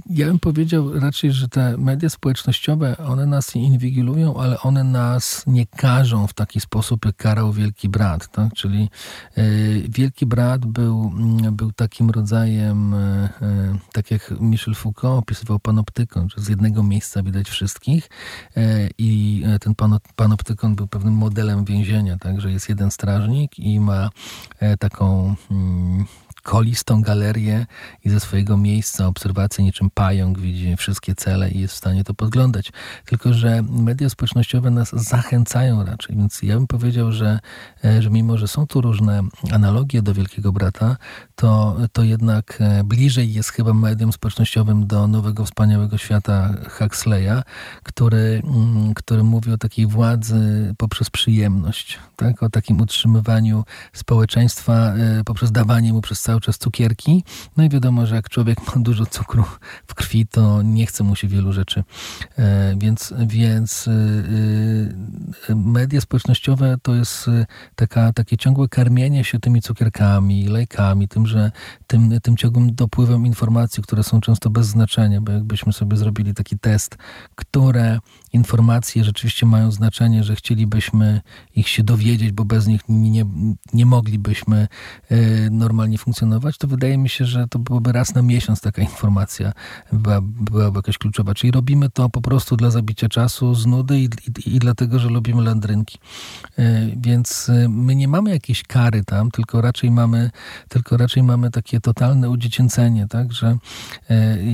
Ja 0.10 0.26
bym 0.26 0.40
powiedział 0.40 1.00
raczej, 1.00 1.32
że 1.32 1.48
te 1.48 1.78
media 1.78 2.10
społecznościowe, 2.10 2.98
one 2.98 3.26
nas 3.26 3.56
inwigilują, 3.56 4.42
ale 4.42 4.60
one 4.60 4.84
nas 4.84 5.44
nie 5.48 5.66
karzą 5.66 6.28
w 6.28 6.34
taki 6.34 6.60
sposób, 6.60 7.06
jak 7.06 7.16
karał 7.16 7.54
Wielki 7.54 7.90
Brat. 7.90 8.32
Tak? 8.32 8.54
Czyli 8.54 8.90
e, 9.36 9.44
Wielki 9.90 10.26
Brat 10.26 10.66
był, 10.66 11.14
mm, 11.16 11.56
był 11.56 11.72
takim 11.72 12.10
rodzajem, 12.10 12.94
e, 12.94 12.98
e, 12.98 13.78
tak 13.94 14.12
jak 14.12 14.34
Michel 14.40 14.76
Foucault 14.76 15.20
opisywał 15.20 15.60
panoptykon, 15.60 16.30
że 16.30 16.42
z 16.42 16.48
jednego 16.50 16.84
miejsca 16.84 17.24
widać 17.24 17.50
wszystkich 17.50 18.10
i 18.98 19.44
ten 19.62 19.76
panoptykon 20.16 20.76
był 20.76 20.88
pewnym 20.88 21.14
modelem 21.14 21.66
więzienia, 21.66 22.18
tak? 22.18 22.42
że 22.42 22.52
jest 22.52 22.70
jeden 22.70 22.92
strażnik 22.92 23.60
i 23.60 23.80
ma 23.80 24.10
taką 24.80 25.36
mm, 25.52 26.06
kolistą 26.50 27.02
galerię 27.02 27.66
i 28.06 28.10
ze 28.10 28.20
swojego 28.20 28.58
miejsca 28.58 29.08
obserwacji 29.08 29.64
niczym 29.64 29.90
pająk 29.90 30.40
widzi 30.40 30.76
wszystkie 30.78 31.16
cele 31.16 31.52
i 31.52 31.60
jest 31.60 31.74
w 31.74 31.78
stanie 31.78 32.04
to 32.04 32.14
podglądać. 32.14 32.72
Tylko, 33.06 33.34
że 33.34 33.64
media 33.70 34.10
społecznościowe 34.10 34.70
nas 34.72 34.90
zachęcają 34.94 35.86
raczej, 35.86 36.16
więc 36.16 36.42
ja 36.42 36.56
bym 36.56 36.68
powiedział, 36.68 37.12
że, 37.12 37.40
e, 37.86 38.02
że 38.02 38.10
mimo, 38.10 38.38
że 38.38 38.48
są 38.48 38.68
tu 38.68 38.82
różne 38.82 39.22
analogie 39.52 40.02
do 40.02 40.14
Wielkiego 40.14 40.52
Brata, 40.52 40.98
to, 41.36 41.78
to 41.94 42.04
jednak 42.04 42.58
e, 42.62 42.84
bliżej 42.84 43.34
jest 43.34 43.50
chyba 43.50 43.74
medium 43.74 44.14
społecznościowym 44.14 44.88
do 44.88 45.08
nowego, 45.08 45.46
wspaniałego 45.46 45.98
świata 45.98 46.54
Huxleya, 46.70 47.44
który, 47.84 48.42
mm, 48.44 48.94
który 48.94 49.24
mówi 49.24 49.52
o 49.52 49.58
takiej 49.58 49.88
władzy 49.88 50.74
poprzez 50.78 51.10
przyjemność, 51.10 52.00
tak? 52.16 52.44
o 52.44 52.50
takim 52.50 52.82
utrzymywaniu 52.82 53.64
społeczeństwa 53.94 54.74
e, 54.74 55.24
poprzez 55.24 55.52
dawanie 55.52 55.94
mu 55.94 56.02
przez 56.02 56.22
cały 56.22 56.39
czas 56.40 56.58
cukierki. 56.58 57.24
No 57.58 57.64
i 57.64 57.70
wiadomo, 57.70 58.06
że 58.06 58.16
jak 58.16 58.30
człowiek 58.30 58.76
ma 58.76 58.82
dużo 58.82 59.06
cukru 59.06 59.44
w 59.88 59.94
krwi, 59.96 60.28
to 60.28 60.62
nie 60.62 60.86
chce 60.86 61.04
mu 61.04 61.16
się 61.16 61.28
wielu 61.28 61.54
rzeczy. 61.54 61.84
E, 62.38 62.76
więc, 62.78 63.14
więc 63.28 63.90
media 65.56 66.02
społecznościowe 66.02 66.78
to 66.82 66.96
jest 66.96 67.30
taka, 67.76 68.14
takie 68.14 68.38
ciągłe 68.38 68.68
karmienie 68.68 69.24
się 69.24 69.40
tymi 69.40 69.62
cukierkami, 69.62 70.48
lejkami, 70.48 71.08
tym, 71.08 71.28
że 71.28 71.52
tym, 71.88 72.22
tym 72.22 72.38
ciągłym 72.38 72.76
dopływem 72.76 73.26
informacji, 73.26 73.84
które 73.84 74.04
są 74.04 74.22
często 74.22 74.50
bez 74.50 74.68
znaczenia, 74.68 75.22
bo 75.22 75.32
jakbyśmy 75.32 75.74
sobie 75.74 75.98
zrobili 75.98 76.34
taki 76.34 76.60
test, 76.60 76.98
które 77.36 78.00
informacje 78.34 79.04
rzeczywiście 79.04 79.46
mają 79.46 79.72
znaczenie, 79.72 80.24
że 80.24 80.36
chcielibyśmy 80.36 81.22
ich 81.56 81.68
się 81.68 81.84
dowiedzieć, 81.84 82.32
bo 82.32 82.46
bez 82.46 82.68
nich 82.68 82.82
nie, 82.90 83.26
nie 83.74 83.86
moglibyśmy 83.86 84.68
e, 85.10 85.18
normalnie 85.50 85.98
funkcjonować, 85.98 86.19
to 86.60 86.68
wydaje 86.68 86.98
mi 86.98 87.10
się, 87.10 87.26
że 87.26 87.48
to 87.48 87.60
byłoby 87.60 87.92
raz 87.92 88.16
na 88.16 88.22
miesiąc 88.22 88.62
taka 88.62 88.82
informacja 88.82 89.54
była, 89.94 90.20
byłaby 90.22 90.78
jakaś 90.78 90.98
kluczowa. 90.98 91.34
Czyli 91.34 91.52
robimy 91.52 91.90
to 91.90 92.10
po 92.10 92.22
prostu 92.22 92.58
dla 92.58 92.72
zabicia 92.72 93.10
czasu, 93.10 93.56
z 93.56 93.66
nudy 93.66 94.00
i, 94.00 94.04
i, 94.04 94.56
i 94.56 94.60
dlatego, 94.60 95.00
że 95.00 95.10
lubimy 95.10 95.44
landrynki. 95.44 95.98
E, 96.58 96.88
więc 96.98 97.50
e, 97.50 97.70
my 97.70 97.96
nie 97.96 98.08
mamy 98.08 98.30
jakiejś 98.30 98.64
kary 98.64 99.04
tam, 99.04 99.32
tylko 99.32 99.62
raczej 99.62 99.92
mamy, 99.92 100.32
tylko 100.70 100.98
raczej 100.98 101.24
mamy 101.24 101.52
takie 101.52 101.80
totalne 101.80 102.30
udziecięcenie, 102.30 103.08
tak, 103.08 103.34
że 103.34 103.58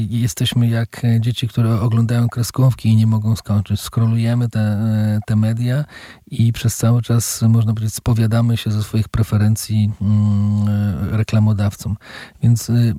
jesteśmy 0.10 0.67
jak 0.67 1.01
dzieci, 1.19 1.47
które 1.47 1.82
oglądają 1.82 2.30
kreskówki 2.30 2.89
i 2.89 2.95
nie 2.95 3.08
mogą 3.08 3.36
skończyć 3.36 3.65
czy 3.65 3.78
skrolujemy 3.78 4.49
te, 4.49 5.19
te 5.25 5.36
media 5.36 5.86
i 6.28 6.54
przez 6.54 6.78
cały 6.78 7.01
czas, 7.01 7.41
można 7.41 7.73
powiedzieć, 7.73 7.95
spowiadamy 7.95 8.58
się 8.58 8.71
ze 8.71 8.84
swoich 8.84 9.10
preferencji 9.10 9.91
mm, 10.01 11.15
Więc 12.43 12.69
y, 12.69 12.95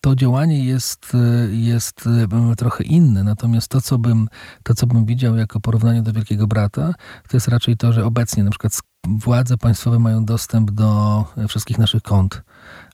to 0.00 0.14
działanie 0.14 0.64
jest, 0.64 1.12
y, 1.14 1.56
jest 1.56 2.06
y, 2.52 2.56
trochę 2.56 2.84
inne. 2.84 3.24
Natomiast 3.24 3.68
to 3.68 3.80
co, 3.80 3.98
bym, 3.98 4.28
to, 4.62 4.74
co 4.74 4.86
bym 4.86 5.04
widział 5.04 5.36
jako 5.36 5.60
porównanie 5.60 6.02
do 6.02 6.12
Wielkiego 6.12 6.46
Brata, 6.46 6.94
to 7.28 7.36
jest 7.36 7.48
raczej 7.48 7.76
to, 7.76 7.92
że 7.92 8.04
obecnie 8.04 8.44
na 8.44 8.50
przykład 8.50 8.78
władze 9.06 9.58
państwowe 9.58 9.98
mają 9.98 10.24
dostęp 10.24 10.70
do 10.70 11.24
wszystkich 11.48 11.78
naszych 11.78 12.02
kont 12.02 12.42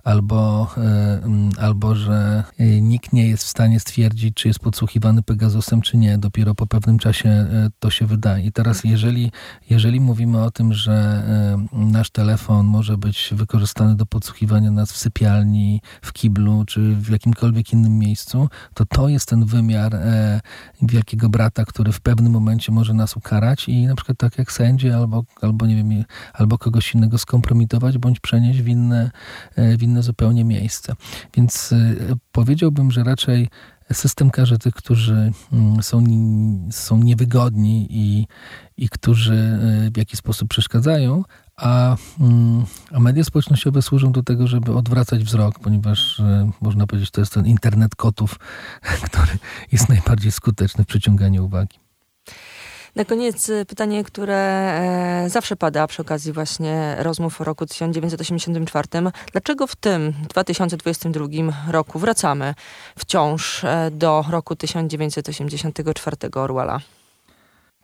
albo, 0.04 0.68
e, 0.76 1.20
albo 1.58 1.94
że 1.94 2.44
e, 2.58 2.80
nikt 2.80 3.12
nie 3.12 3.28
jest 3.28 3.44
w 3.44 3.48
stanie 3.48 3.80
stwierdzić, 3.80 4.34
czy 4.34 4.48
jest 4.48 4.60
podsłuchiwany 4.60 5.22
Pegasusem, 5.22 5.80
czy 5.80 5.96
nie. 5.96 6.18
Dopiero 6.18 6.54
po 6.54 6.66
pewnym 6.66 6.98
czasie 6.98 7.28
e, 7.28 7.70
to 7.78 7.90
się 7.90 8.06
wydaje. 8.06 8.44
I 8.44 8.52
teraz, 8.52 8.84
jeżeli, 8.84 9.32
jeżeli 9.70 10.00
mówimy 10.00 10.42
o 10.42 10.50
tym, 10.50 10.74
że 10.74 11.22
nasz 11.72 12.10
telefon 12.10 12.66
może 12.66 12.98
być 12.98 13.30
wykorzystany 13.32 13.96
do 13.96 14.06
podsłuchiwania 14.06 14.70
nas 14.70 14.92
w 14.92 14.98
sypialni, 14.98 15.80
w 16.02 16.12
kiblu, 16.12 16.64
czy 16.64 16.94
w 16.94 17.10
jakimkolwiek 17.10 17.72
innym 17.72 17.98
miejscu, 17.98 18.48
to 18.74 18.86
to 18.86 19.08
jest 19.08 19.28
ten 19.28 19.44
wymiar 19.44 19.98
wielkiego 20.82 21.28
brata, 21.28 21.64
który 21.64 21.92
w 21.92 22.00
pewnym 22.00 22.32
momencie 22.32 22.72
może 22.72 22.94
nas 22.94 23.16
ukarać 23.16 23.68
i 23.68 23.86
na 23.86 23.94
przykład 23.94 24.18
tak 24.18 24.38
jak 24.38 24.52
sędzie 24.52 24.96
albo, 24.96 25.24
albo 25.42 25.66
nie 25.66 25.76
wiem, 25.76 26.04
albo 26.32 26.58
kogoś 26.58 26.94
innego 26.94 27.18
skompromitować, 27.18 27.98
bądź 27.98 28.20
przenieść 28.20 28.62
w 28.62 28.68
inne, 28.68 29.10
w 29.56 29.82
inne 29.92 30.02
zupełnie 30.02 30.44
miejsce. 30.44 30.94
Więc 31.36 31.72
y, 31.72 32.16
powiedziałbym, 32.32 32.90
że 32.90 33.04
raczej 33.04 33.48
system 33.92 34.30
każe 34.30 34.58
tych, 34.58 34.74
którzy 34.74 35.32
mm, 35.52 35.82
są, 35.82 36.04
są 36.70 36.98
niewygodni 36.98 37.86
i, 37.90 38.26
i 38.76 38.88
którzy 38.88 39.34
y, 39.86 39.90
w 39.90 39.96
jakiś 39.96 40.18
sposób 40.18 40.48
przeszkadzają, 40.48 41.22
a, 41.56 41.96
mm, 42.20 42.64
a 42.92 43.00
media 43.00 43.24
społecznościowe 43.24 43.82
służą 43.82 44.12
do 44.12 44.22
tego, 44.22 44.46
żeby 44.46 44.74
odwracać 44.74 45.24
wzrok, 45.24 45.58
ponieważ 45.58 46.20
y, 46.20 46.22
można 46.60 46.86
powiedzieć, 46.86 47.10
to 47.10 47.20
jest 47.20 47.34
ten 47.34 47.46
internet 47.46 47.94
kotów, 47.96 48.38
który 49.06 49.38
jest 49.72 49.88
najbardziej 49.88 50.32
skuteczny 50.32 50.84
w 50.84 50.86
przyciąganiu 50.86 51.44
uwagi. 51.44 51.78
Na 52.96 53.04
koniec 53.04 53.48
y, 53.48 53.64
pytanie, 53.64 54.04
które 54.04 54.36
e, 54.36 55.30
zawsze 55.30 55.56
pada 55.56 55.86
przy 55.86 56.02
okazji 56.02 56.32
właśnie 56.32 56.96
rozmów 56.98 57.40
o 57.40 57.44
roku 57.44 57.66
1984. 57.66 58.88
Dlaczego 59.32 59.66
w 59.66 59.76
tym 59.76 60.12
2022 60.28 61.26
roku 61.70 61.98
wracamy 61.98 62.54
wciąż 62.98 63.64
e, 63.64 63.90
do 63.90 64.24
roku 64.30 64.56
1984 64.56 66.16
Orwella? 66.34 66.80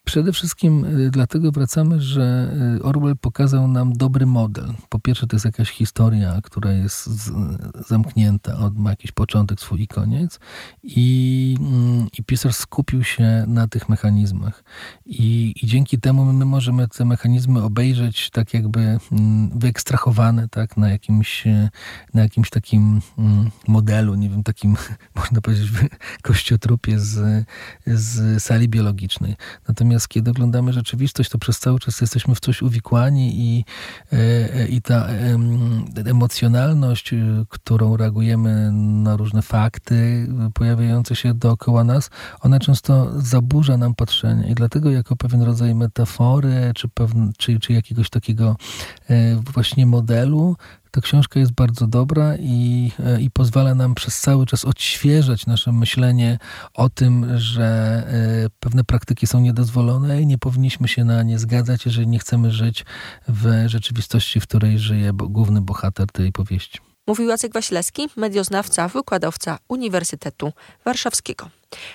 Przede 0.09 0.33
wszystkim 0.33 0.85
y, 0.85 1.11
dlatego 1.11 1.53
wracamy, 1.53 2.01
że 2.01 2.53
y, 2.77 2.83
Orwell 2.83 3.17
pokazał 3.17 3.69
nam 3.69 3.93
dobry 3.93 4.27
model. 4.27 4.75
Po 4.89 4.99
pierwsze, 4.99 5.27
to 5.27 5.37
jest 5.37 5.45
jakaś 5.45 5.71
historia, 5.71 6.41
która 6.43 6.73
jest 6.73 7.11
zamknięta, 7.89 8.59
od, 8.59 8.79
ma 8.79 8.91
jakiś 8.91 9.13
początek 9.13 9.61
swój 9.61 9.83
i 9.83 9.87
koniec. 9.87 10.41
I, 10.83 11.57
mm, 11.61 12.07
i 12.19 12.25
pisarz 12.25 12.55
skupił 12.55 13.05
się 13.05 13.45
na 13.47 13.69
tych 13.69 13.89
mechanizmach. 13.89 14.65
I, 15.07 15.55
I 15.63 15.67
dzięki 15.67 16.01
temu 16.01 16.33
my 16.33 16.45
możemy 16.45 16.89
te 16.89 17.05
mechanizmy 17.05 17.63
obejrzeć 17.63 18.31
tak 18.31 18.55
jakby 18.55 18.99
mm, 19.13 19.59
wyekstrahowane 19.59 20.49
tak, 20.49 20.77
na, 20.77 20.91
jakimś, 20.91 21.45
na 22.15 22.23
jakimś 22.23 22.51
takim 22.51 23.01
mm, 23.19 23.51
modelu, 23.67 24.15
nie 24.15 24.31
wiem, 24.31 24.43
takim, 24.43 24.77
można 25.17 25.41
powiedzieć, 25.41 25.71
kościotrupie 26.23 26.99
z, 26.99 27.45
z 27.87 28.43
sali 28.43 28.69
biologicznej. 28.69 29.37
Natomiast 29.69 29.98
Natomiast 29.99 30.09
kiedy 30.09 30.31
oglądamy 30.31 30.73
rzeczywistość, 30.73 31.31
to 31.31 31.39
przez 31.39 31.59
cały 31.59 31.79
czas 31.79 32.01
jesteśmy 32.01 32.35
w 32.35 32.41
coś 32.41 32.63
uwikłani 32.63 33.33
i, 33.37 33.65
e, 34.13 34.69
i 34.69 34.83
ta 34.83 35.09
emocjonalność, 36.07 37.13
y, 37.13 37.47
którą 37.49 37.97
reagujemy 37.97 38.73
na 38.73 39.17
różne 39.17 39.43
fakty 39.43 40.29
pojawiające 40.55 41.17
się 41.17 41.35
dookoła 41.35 41.85
nas, 41.85 42.11
ona 42.41 42.59
często 42.59 43.13
zaburza 43.21 43.77
nam 43.77 43.95
patrzenie. 43.95 44.51
I 44.51 44.55
dlatego 44.55 44.91
jako 44.91 45.17
pewien 45.17 45.43
rodzaj 45.43 45.75
metafory, 45.75 46.73
czy, 46.75 46.89
pewne, 46.89 47.31
czy, 47.39 47.61
czy 47.61 47.73
jakiegoś 47.73 48.11
takiego 48.11 48.57
e, 49.11 49.37
właśnie 49.37 49.87
modelu, 49.87 50.57
ta 50.91 51.01
książka 51.01 51.41
jest 51.41 51.53
bardzo 51.53 51.87
dobra 51.87 52.37
i, 52.37 52.93
e, 53.05 53.21
i 53.21 53.31
pozwala 53.31 53.75
nam 53.75 53.95
przez 53.95 54.21
cały 54.21 54.47
czas 54.47 54.65
odświeżać 54.65 55.47
nasze 55.47 55.73
myślenie 55.73 56.39
o 56.75 56.89
tym, 56.89 57.39
że 57.39 57.65
e, 57.65 58.51
pewne 58.61 58.85
praktyki 58.85 59.27
są 59.27 59.41
niedozwolone 59.41 60.23
i 60.23 60.27
nie 60.27 60.39
powinniśmy 60.39 60.89
się 60.89 61.05
na 61.05 61.23
nie 61.23 61.39
zgadzać, 61.39 61.87
jeżeli 61.87 62.07
nie 62.07 62.19
chcemy 62.19 62.51
żyć 62.51 62.85
w 63.29 63.65
rzeczywistości, 63.67 64.41
w 64.41 64.47
której 64.47 64.79
żyje 64.79 65.13
główny 65.13 65.61
bohater 65.61 66.07
tej 66.07 66.33
powieści. 66.33 66.79
Mówił 67.09 67.29
Jacek 67.29 67.53
Wasilewski, 67.53 68.09
medioznawca, 68.17 68.89
wykładowca 68.89 69.59
Uniwersytetu 69.69 70.53
Warszawskiego. 70.85 71.49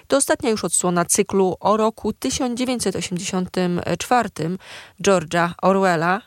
To 0.08 0.18
ostatnia 0.18 0.50
już 0.50 0.64
odsłona 0.64 1.06
cyklu 1.06 1.56
o 1.60 1.78
roku 1.78 2.14
1984 2.14 4.30
George'a 5.04 5.50
Orwella, 5.62 6.22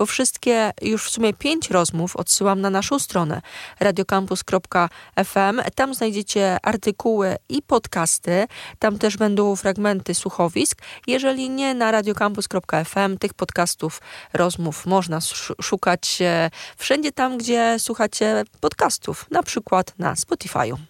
bo 0.00 0.06
wszystkie, 0.06 0.72
już 0.82 1.04
w 1.04 1.10
sumie 1.10 1.34
pięć 1.34 1.70
rozmów 1.70 2.16
odsyłam 2.16 2.60
na 2.60 2.70
naszą 2.70 2.98
stronę 2.98 3.42
radiocampus.fm. 3.80 5.60
Tam 5.74 5.94
znajdziecie 5.94 6.56
artykuły 6.62 7.36
i 7.48 7.62
podcasty. 7.62 8.46
Tam 8.78 8.98
też 8.98 9.16
będą 9.16 9.56
fragmenty 9.56 10.14
słuchowisk. 10.14 10.82
Jeżeli 11.06 11.50
nie 11.50 11.74
na 11.74 11.90
radiocampus.fm, 11.90 13.18
tych 13.18 13.34
podcastów, 13.34 14.00
rozmów 14.32 14.86
można 14.86 15.18
szukać 15.62 16.18
wszędzie 16.76 17.12
tam, 17.12 17.38
gdzie 17.38 17.76
słuchacie 17.78 18.44
podcastów, 18.60 19.26
na 19.30 19.42
przykład 19.42 19.94
na 19.98 20.14
Spotify'u. 20.14 20.89